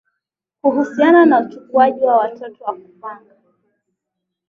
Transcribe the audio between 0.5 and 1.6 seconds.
kuhusiana na